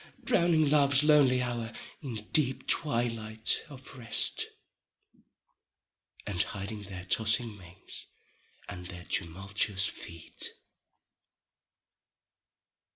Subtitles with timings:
[0.23, 4.45] Drowning love's lonely hour in deep twilight of rest,
[6.25, 8.07] And hiding their tossing manes
[8.67, 10.53] and their tumultuous feet.